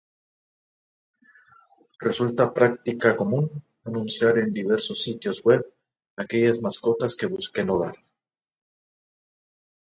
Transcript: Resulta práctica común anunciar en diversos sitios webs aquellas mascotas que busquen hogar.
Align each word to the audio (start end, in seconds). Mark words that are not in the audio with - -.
Resulta 2.05 2.53
práctica 2.55 3.15
común 3.15 3.61
anunciar 3.85 4.39
en 4.39 4.51
diversos 4.51 5.03
sitios 5.03 5.45
webs 5.45 5.69
aquellas 6.17 6.59
mascotas 6.59 7.15
que 7.15 7.27
busquen 7.27 7.69
hogar. 7.69 7.95